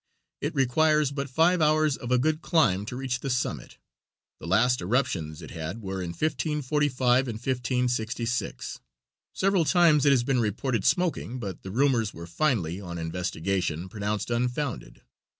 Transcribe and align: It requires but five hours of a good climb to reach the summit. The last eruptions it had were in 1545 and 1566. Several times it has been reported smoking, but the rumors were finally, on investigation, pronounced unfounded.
It 0.41 0.55
requires 0.55 1.11
but 1.11 1.29
five 1.29 1.61
hours 1.61 1.95
of 1.95 2.09
a 2.11 2.17
good 2.17 2.41
climb 2.41 2.87
to 2.87 2.95
reach 2.95 3.19
the 3.19 3.29
summit. 3.29 3.77
The 4.39 4.47
last 4.47 4.81
eruptions 4.81 5.43
it 5.43 5.51
had 5.51 5.83
were 5.83 6.01
in 6.01 6.09
1545 6.09 7.27
and 7.27 7.35
1566. 7.35 8.79
Several 9.31 9.63
times 9.63 10.03
it 10.07 10.11
has 10.11 10.23
been 10.23 10.39
reported 10.39 10.85
smoking, 10.85 11.37
but 11.39 11.61
the 11.61 11.69
rumors 11.69 12.15
were 12.15 12.25
finally, 12.25 12.81
on 12.81 12.97
investigation, 12.97 13.87
pronounced 13.89 14.31
unfounded. 14.31 15.03